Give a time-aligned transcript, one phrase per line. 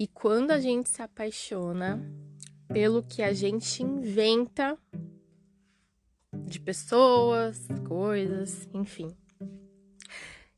[0.00, 2.02] E quando a gente se apaixona
[2.72, 4.78] pelo que a gente inventa
[6.46, 9.14] de pessoas, coisas, enfim.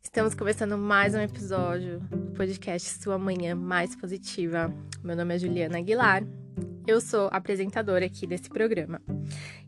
[0.01, 4.73] Estamos começando mais um episódio do podcast Sua Manhã Mais Positiva.
[5.03, 6.23] Meu nome é Juliana Aguilar.
[6.87, 9.03] Eu sou apresentadora aqui desse programa.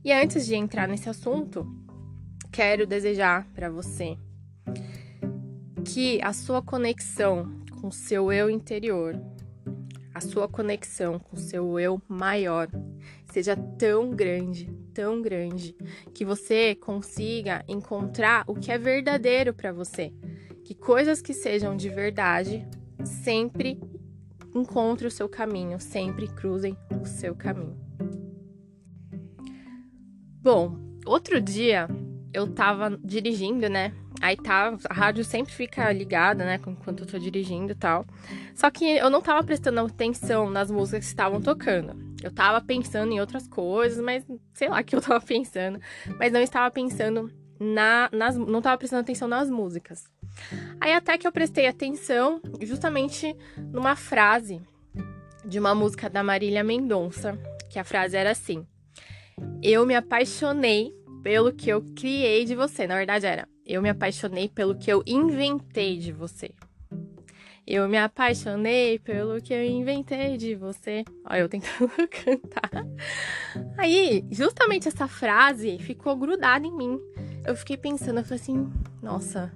[0.05, 1.67] E antes de entrar nesse assunto,
[2.53, 4.17] quero desejar para você
[5.85, 9.21] que a sua conexão com o seu eu interior,
[10.15, 12.69] a sua conexão com seu eu maior
[13.33, 15.75] seja tão grande, tão grande,
[16.15, 20.13] que você consiga encontrar o que é verdadeiro para você.
[20.65, 22.65] Que coisas que sejam de verdade
[23.05, 23.81] sempre
[24.55, 27.77] encontrem o seu caminho, sempre cruzem o seu caminho.
[30.41, 31.89] Bom, outro dia
[32.33, 33.93] eu tava dirigindo, né?
[34.25, 38.07] Aí tá, a rádio sempre fica ligada, né, enquanto eu tô dirigindo e tal.
[38.55, 41.95] Só que eu não tava prestando atenção nas músicas que estavam tocando.
[42.23, 45.79] Eu tava pensando em outras coisas, mas sei lá que eu tava pensando,
[46.19, 47.31] mas não estava pensando
[47.61, 50.05] na nas não tava prestando atenção nas músicas.
[50.81, 53.37] Aí até que eu prestei atenção justamente
[53.75, 54.63] numa frase
[55.45, 58.67] de uma música da Marília Mendonça, que a frase era assim:
[59.63, 62.87] Eu me apaixonei pelo que eu criei de você.
[62.87, 66.51] Na verdade era: eu me apaixonei pelo que eu inventei de você.
[67.67, 71.03] Eu me apaixonei pelo que eu inventei de você.
[71.25, 72.71] Olha, eu tentando cantar.
[73.79, 77.01] Aí, justamente essa frase ficou grudada em mim.
[77.47, 78.71] Eu fiquei pensando, eu falei assim,
[79.03, 79.51] nossa,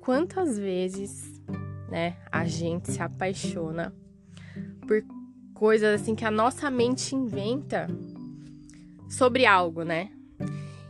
[0.00, 1.42] quantas vezes,
[1.90, 3.92] né, a gente se apaixona
[4.86, 5.04] por
[5.52, 7.86] coisas assim que a nossa mente inventa
[9.10, 10.10] sobre algo, né?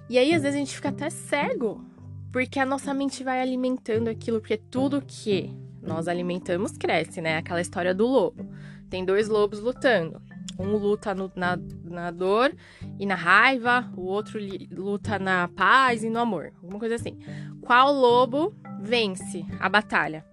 [0.09, 1.92] E aí, às vezes, a gente fica até cego
[2.33, 7.37] porque a nossa mente vai alimentando aquilo, porque tudo que nós alimentamos cresce, né?
[7.37, 8.49] Aquela história do lobo.
[8.89, 10.21] Tem dois lobos lutando.
[10.59, 12.55] Um luta no, na, na dor
[12.99, 14.39] e na raiva, o outro
[14.71, 16.53] luta na paz e no amor.
[16.63, 17.19] Alguma coisa assim.
[17.61, 20.25] Qual lobo vence a batalha?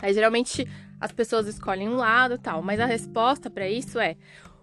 [0.00, 0.68] Aí geralmente
[1.00, 4.16] as pessoas escolhem um lado tal, mas a resposta para isso é: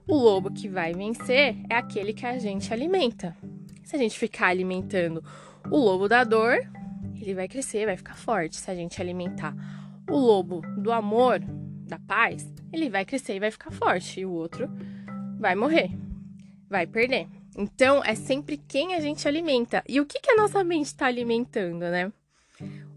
[0.07, 3.35] o lobo que vai vencer é aquele que a gente alimenta.
[3.83, 5.23] Se a gente ficar alimentando
[5.69, 6.57] o lobo da dor,
[7.19, 9.55] ele vai crescer, vai ficar forte se a gente alimentar.
[10.09, 11.39] O lobo do amor,
[11.87, 14.19] da paz, ele vai crescer e vai ficar forte.
[14.19, 14.69] E o outro
[15.39, 15.91] vai morrer,
[16.69, 17.27] vai perder.
[17.57, 19.83] Então, é sempre quem a gente alimenta.
[19.87, 22.11] E o que, que a nossa mente está alimentando, né?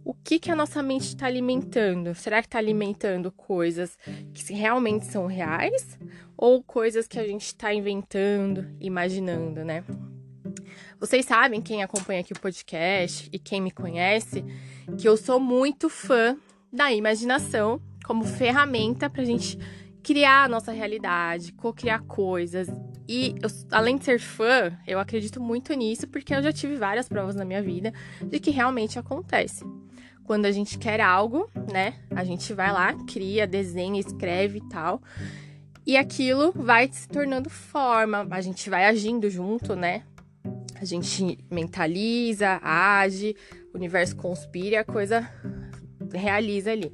[0.05, 2.15] O que, que a nossa mente está alimentando?
[2.15, 3.99] Será que está alimentando coisas
[4.33, 5.99] que realmente são reais?
[6.37, 9.85] Ou coisas que a gente está inventando, imaginando, né?
[11.07, 14.45] Vocês sabem, quem acompanha aqui o podcast e quem me conhece,
[14.99, 16.37] que eu sou muito fã
[16.73, 19.57] da imaginação como ferramenta para a gente
[20.03, 22.67] criar a nossa realidade, co-criar coisas.
[23.09, 27.09] E eu, além de ser fã, eu acredito muito nisso porque eu já tive várias
[27.09, 29.65] provas na minha vida de que realmente acontece.
[30.25, 31.95] Quando a gente quer algo, né?
[32.17, 35.01] A gente vai lá, cria, desenha, escreve e tal.
[35.87, 40.03] E aquilo vai se tornando forma, a gente vai agindo junto, né?
[40.81, 43.35] A gente mentaliza, age,
[43.73, 45.29] o universo conspira a coisa
[46.13, 46.93] realiza ali.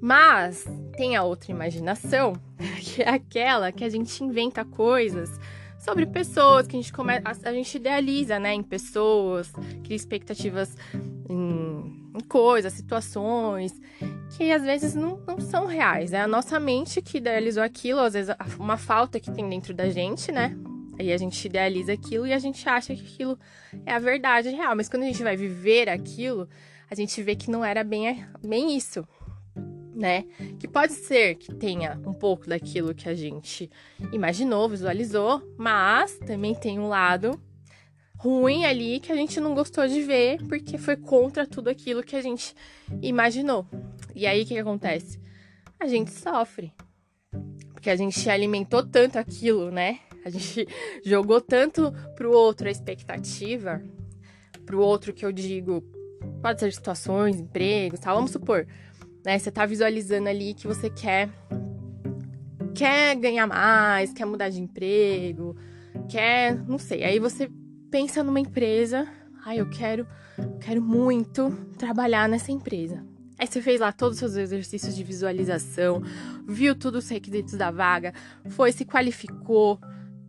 [0.00, 0.64] Mas
[0.96, 2.34] tem a outra imaginação,
[2.80, 5.38] que é aquela que a gente inventa coisas
[5.78, 6.92] sobre pessoas, que a gente
[7.44, 9.50] a, gente idealiza, né, em pessoas,
[9.82, 10.76] cria expectativas
[11.28, 13.72] em, em coisas, situações,
[14.36, 16.12] que às vezes não, não são reais.
[16.12, 19.88] É a nossa mente que idealizou aquilo, às vezes uma falta que tem dentro da
[19.88, 20.56] gente, né?
[20.98, 23.38] Aí a gente idealiza aquilo e a gente acha que aquilo
[23.86, 24.76] é a verdade real.
[24.76, 26.48] Mas quando a gente vai viver aquilo,
[26.90, 29.06] a gente vê que não era bem, bem isso,
[29.94, 30.24] né?
[30.58, 33.70] Que pode ser que tenha um pouco daquilo que a gente
[34.12, 37.40] imaginou, visualizou, mas também tem um lado
[38.16, 42.14] ruim ali que a gente não gostou de ver porque foi contra tudo aquilo que
[42.14, 42.54] a gente
[43.00, 43.66] imaginou.
[44.14, 45.18] E aí o que, que acontece?
[45.80, 46.72] A gente sofre.
[47.72, 49.98] Porque a gente alimentou tanto aquilo, né?
[50.24, 50.66] A gente
[51.04, 53.82] jogou tanto pro outro a expectativa,
[54.64, 55.82] pro outro que eu digo,
[56.40, 58.16] pode ser situações, empregos, tal.
[58.16, 58.66] Vamos supor,
[59.24, 59.38] né?
[59.38, 61.28] Você tá visualizando ali que você quer
[62.74, 65.56] quer ganhar mais, quer mudar de emprego,
[66.08, 67.04] quer, não sei.
[67.04, 67.50] Aí você
[67.90, 69.06] pensa numa empresa,
[69.44, 70.06] ai, ah, eu quero,
[70.60, 73.04] quero muito trabalhar nessa empresa.
[73.38, 76.02] Aí você fez lá todos os seus exercícios de visualização,
[76.46, 78.14] viu todos os requisitos da vaga,
[78.50, 79.80] foi, se qualificou,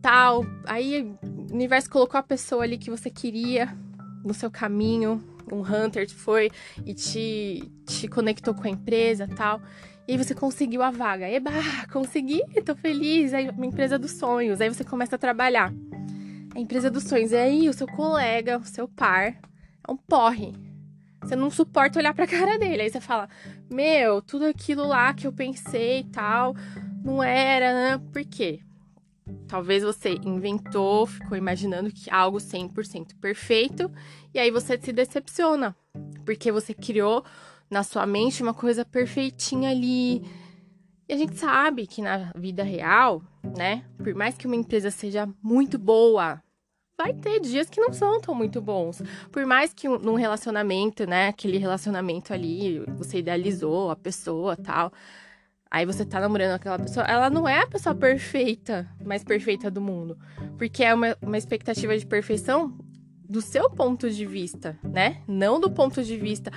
[0.04, 0.44] tal.
[0.66, 3.74] Aí o universo colocou a pessoa ali que você queria
[4.22, 5.24] no seu caminho.
[5.50, 6.50] Um hunter foi
[6.84, 9.62] e te, te conectou com a empresa tal.
[10.06, 11.26] E aí você conseguiu a vaga.
[11.26, 11.50] Eba,
[11.90, 13.32] consegui, tô feliz.
[13.32, 14.60] Aí uma empresa dos sonhos.
[14.60, 15.72] Aí você começa a trabalhar.
[16.54, 17.32] A empresa dos sonhos.
[17.32, 19.28] E aí o seu colega, o seu par,
[19.88, 20.52] é um porre.
[21.22, 22.82] Você não suporta olhar pra cara dele.
[22.82, 23.26] Aí você fala:
[23.70, 26.54] Meu, tudo aquilo lá que eu pensei e tal,
[27.02, 28.02] não era, né?
[28.12, 28.60] Por quê?
[29.48, 33.90] Talvez você inventou, ficou imaginando que algo 100% perfeito
[34.32, 35.76] e aí você se decepciona,
[36.24, 37.24] porque você criou
[37.70, 40.22] na sua mente uma coisa perfeitinha ali.
[41.08, 43.22] E a gente sabe que na vida real,
[43.56, 46.42] né, por mais que uma empresa seja muito boa,
[46.96, 49.02] vai ter dias que não são tão muito bons.
[49.30, 54.92] Por mais que um, num relacionamento, né, aquele relacionamento ali, você idealizou a pessoa, tal,
[55.74, 59.80] Aí você tá namorando aquela pessoa, ela não é a pessoa perfeita, mais perfeita do
[59.80, 60.16] mundo.
[60.56, 62.78] Porque é uma, uma expectativa de perfeição
[63.28, 65.20] do seu ponto de vista, né?
[65.26, 66.52] Não do ponto de vista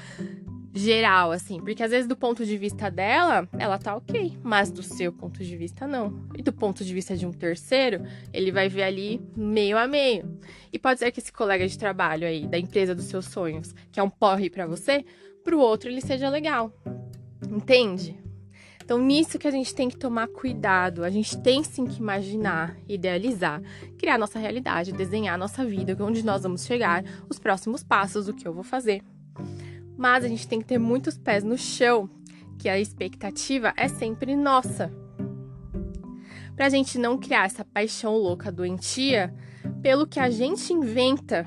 [0.71, 1.59] geral, assim.
[1.59, 4.37] Porque às vezes do ponto de vista dela, ela tá ok.
[4.43, 6.27] Mas do seu ponto de vista, não.
[6.35, 10.39] E do ponto de vista de um terceiro, ele vai ver ali meio a meio.
[10.71, 13.99] E pode ser que esse colega de trabalho aí, da empresa dos seus sonhos, que
[13.99, 15.03] é um porre para você,
[15.43, 16.71] pro outro ele seja legal.
[17.49, 18.26] Entende?
[18.88, 22.78] Então, nisso que a gente tem que tomar cuidado, a gente tem sim que imaginar,
[22.88, 23.62] idealizar,
[23.98, 28.34] criar nossa realidade, desenhar a nossa vida, onde nós vamos chegar, os próximos passos, o
[28.34, 29.04] que eu vou fazer.
[29.98, 32.10] Mas a gente tem que ter muitos pés no chão,
[32.57, 34.89] que a expectativa é sempre nossa.
[36.56, 39.36] Pra gente não criar essa paixão louca doentia
[39.81, 41.45] pelo que a gente inventa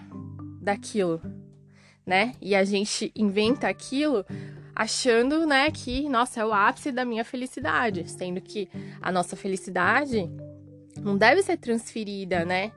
[0.61, 1.23] daquilo,
[2.05, 2.35] né?
[2.39, 4.27] E a gente inventa aquilo
[4.81, 8.67] achando, né, que, nossa, é o ápice da minha felicidade, sendo que
[9.03, 10.27] a nossa felicidade
[11.03, 12.73] não deve ser transferida, né?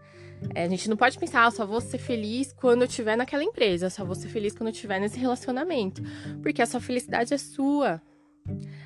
[0.53, 3.41] É, a gente não pode pensar, ah, só vou ser feliz quando eu estiver naquela
[3.41, 6.03] empresa, só vou ser feliz quando eu estiver nesse relacionamento,
[6.41, 8.01] porque a sua felicidade é sua.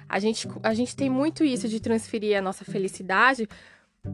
[0.08, 3.50] A gente, a gente tem muito isso de transferir a nossa felicidade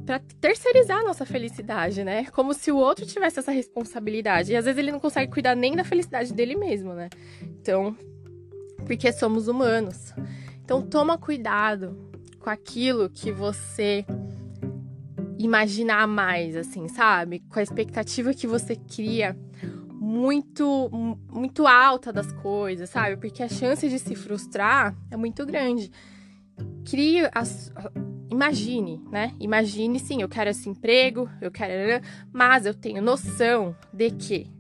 [0.06, 2.24] para terceirizar a nossa felicidade, né?
[2.32, 4.54] Como se o outro tivesse essa responsabilidade.
[4.54, 7.10] E às vezes ele não consegue cuidar nem da felicidade dele mesmo, né?
[7.42, 7.94] Então,
[8.86, 10.14] porque somos humanos.
[10.64, 11.98] Então toma cuidado
[12.40, 14.06] com aquilo que você
[15.38, 17.40] imaginar mais, assim, sabe?
[17.50, 19.38] Com a expectativa que você cria
[19.90, 20.90] muito
[21.32, 23.18] muito alta das coisas, sabe?
[23.18, 25.92] Porque a chance de se frustrar é muito grande.
[26.86, 27.72] Crie as
[28.30, 29.34] imagine, né?
[29.40, 34.52] Imagine sim, eu quero esse emprego, eu quero, mas eu tenho noção de que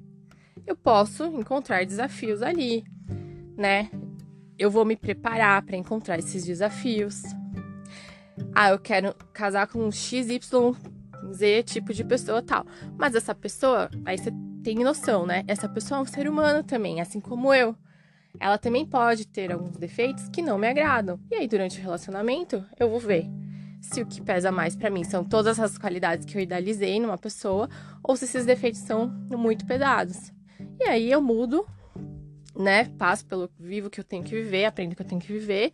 [0.65, 2.83] eu posso encontrar desafios ali,
[3.57, 3.89] né?
[4.57, 7.21] Eu vou me preparar para encontrar esses desafios.
[8.53, 10.51] Ah, eu quero casar com um XYZ
[11.65, 12.65] tipo de pessoa tal.
[12.97, 14.31] Mas essa pessoa, aí você
[14.63, 15.43] tem noção, né?
[15.47, 17.75] Essa pessoa é um ser humano também, assim como eu.
[18.39, 21.19] Ela também pode ter alguns defeitos que não me agradam.
[21.29, 23.29] E aí, durante o relacionamento, eu vou ver
[23.81, 27.17] se o que pesa mais para mim são todas as qualidades que eu idealizei numa
[27.17, 27.69] pessoa
[28.01, 29.07] ou se esses defeitos são
[29.37, 30.31] muito pesados.
[30.79, 31.65] E aí eu mudo
[32.55, 35.73] né, passo pelo vivo que eu tenho que viver, aprendo que eu tenho que viver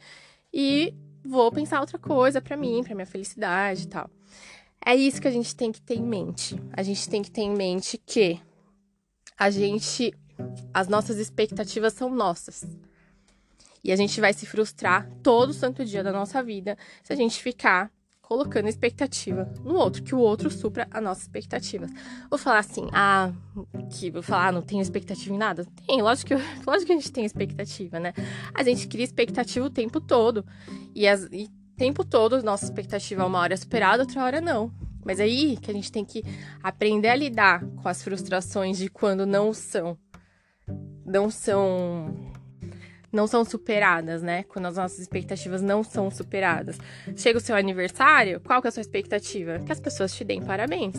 [0.54, 0.94] e
[1.24, 4.10] vou pensar outra coisa para mim, para minha felicidade e tal.
[4.86, 6.56] É isso que a gente tem que ter em mente.
[6.72, 8.40] A gente tem que ter em mente que
[9.38, 10.14] a gente
[10.74, 12.66] as nossas expectativas são nossas.
[13.84, 17.42] E a gente vai se frustrar todo santo dia da nossa vida se a gente
[17.42, 17.92] ficar
[18.30, 21.90] colocando expectativa no outro, que o outro supra as nossas expectativas.
[22.30, 23.32] Vou falar assim, ah,
[23.90, 25.66] que vou falar, ah, não tenho expectativa em nada?
[25.88, 28.14] Tem, lógico que, lógico que a gente tem expectativa, né?
[28.54, 30.46] A gente cria expectativa o tempo todo.
[30.94, 34.72] E, as, e tempo todo, nossa expectativa uma hora é superada, outra hora não.
[35.04, 36.24] Mas aí que a gente tem que
[36.62, 39.98] aprender a lidar com as frustrações de quando não são.
[41.04, 42.29] Não são
[43.12, 44.44] não são superadas, né?
[44.44, 46.78] Quando as nossas expectativas não são superadas.
[47.16, 49.60] Chega o seu aniversário, qual que é a sua expectativa?
[49.60, 50.96] Que as pessoas te deem parabéns.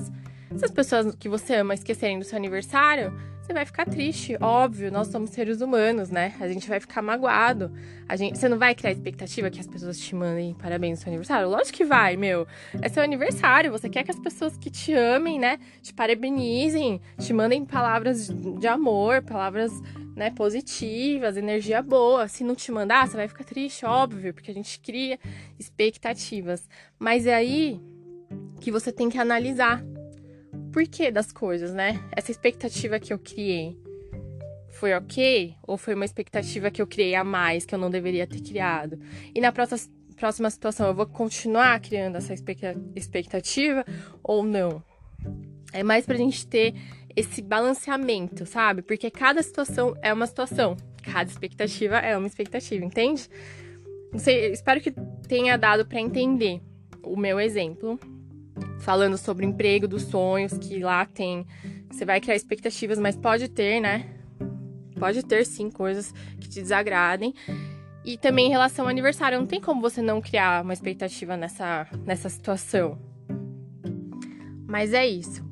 [0.56, 3.12] Se as pessoas que você ama esquecerem do seu aniversário,
[3.50, 6.34] você vai ficar triste, óbvio, nós somos seres humanos, né?
[6.38, 7.72] A gente vai ficar magoado.
[8.08, 11.10] A gente, você não vai criar expectativa que as pessoas te mandem parabéns no seu
[11.10, 11.48] aniversário?
[11.48, 12.46] Lógico que vai, meu.
[12.80, 17.32] É seu aniversário, você quer que as pessoas que te amem, né, te parabenizem, te
[17.32, 19.72] mandem palavras de amor, palavras,
[20.14, 22.28] né, positivas, energia boa.
[22.28, 25.18] Se não te mandar, você vai ficar triste, óbvio, porque a gente cria
[25.58, 26.68] expectativas.
[27.00, 27.80] Mas é aí
[28.60, 29.82] que você tem que analisar
[30.72, 32.00] porquê das coisas, né?
[32.12, 33.76] Essa expectativa que eu criei
[34.68, 35.54] foi ok?
[35.66, 38.98] Ou foi uma expectativa que eu criei a mais, que eu não deveria ter criado?
[39.34, 39.78] E na próxima,
[40.16, 42.34] próxima situação, eu vou continuar criando essa
[42.94, 43.84] expectativa
[44.22, 44.82] ou não?
[45.72, 46.74] É mais pra gente ter
[47.14, 48.82] esse balanceamento, sabe?
[48.82, 53.28] Porque cada situação é uma situação, cada expectativa é uma expectativa, entende?
[54.18, 54.92] sei, espero que
[55.28, 56.60] tenha dado para entender
[57.02, 57.98] o meu exemplo,
[58.80, 61.46] falando sobre emprego dos sonhos, que lá tem.
[61.90, 64.06] Você vai criar expectativas, mas pode ter, né?
[64.98, 67.34] Pode ter sim coisas que te desagradem.
[68.04, 71.86] E também em relação ao aniversário, não tem como você não criar uma expectativa nessa,
[72.04, 72.98] nessa situação.
[74.66, 75.42] Mas é isso.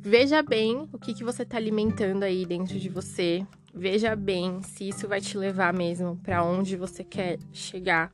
[0.00, 3.46] Veja bem o que, que você está alimentando aí dentro de você.
[3.74, 8.10] Veja bem se isso vai te levar mesmo para onde você quer chegar.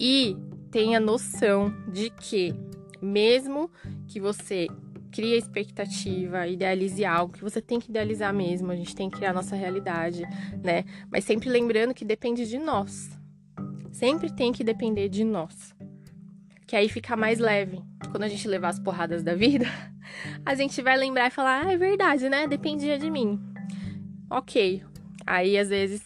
[0.00, 0.36] E
[0.70, 2.54] tenha noção de que,
[3.00, 3.70] mesmo
[4.06, 4.68] que você
[5.10, 9.30] crie expectativa, idealize algo, que você tem que idealizar mesmo, a gente tem que criar
[9.30, 10.22] a nossa realidade,
[10.62, 10.84] né?
[11.10, 13.10] Mas sempre lembrando que depende de nós.
[13.92, 15.74] Sempre tem que depender de nós.
[16.66, 17.80] Que aí fica mais leve.
[18.10, 19.64] Quando a gente levar as porradas da vida,
[20.44, 22.46] a gente vai lembrar e falar: ah, é verdade, né?
[22.46, 23.40] Dependia de mim.
[24.28, 24.82] Ok.
[25.26, 26.02] Aí às vezes,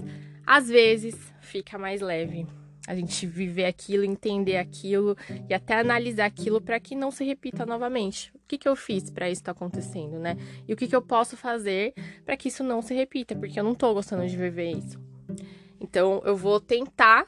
[0.46, 2.46] às vezes, fica mais leve
[2.90, 5.16] a gente viver aquilo, entender aquilo
[5.48, 8.32] e até analisar aquilo para que não se repita novamente.
[8.34, 10.36] O que, que eu fiz para isso estar tá acontecendo, né?
[10.66, 11.94] E o que, que eu posso fazer
[12.24, 14.98] para que isso não se repita, porque eu não tô gostando de viver isso.
[15.80, 17.26] Então, eu vou tentar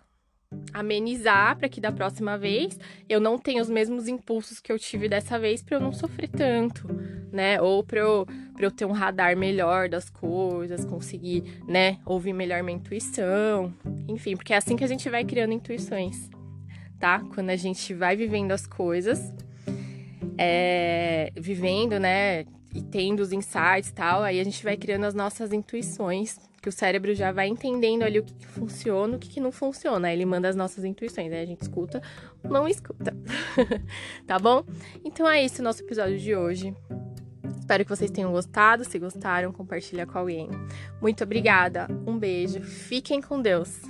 [0.73, 2.79] amenizar para que da próxima vez
[3.09, 6.29] eu não tenha os mesmos impulsos que eu tive dessa vez para eu não sofrer
[6.29, 6.89] tanto,
[7.33, 7.61] né?
[7.61, 8.27] Ou para eu,
[8.59, 13.73] eu ter um radar melhor das coisas, conseguir, né, ouvir melhor minha intuição,
[14.09, 16.31] enfim, porque é assim que a gente vai criando intuições,
[16.99, 17.21] tá?
[17.35, 19.33] Quando a gente vai vivendo as coisas,
[20.39, 22.45] é, vivendo, né,
[22.75, 26.69] e tendo os insights e tal, aí a gente vai criando as nossas intuições que
[26.69, 30.07] o cérebro já vai entendendo ali o que, que funciona, o que, que, não funciona.
[30.07, 32.01] Aí ele manda as nossas intuições, aí a gente escuta
[32.43, 33.13] ou não escuta.
[34.27, 34.65] tá bom?
[35.05, 36.73] Então é isso o nosso episódio de hoje.
[37.59, 38.85] Espero que vocês tenham gostado.
[38.85, 40.49] Se gostaram, compartilha com alguém.
[41.01, 41.89] Muito obrigada.
[42.07, 42.61] Um beijo.
[42.63, 43.81] Fiquem com Deus.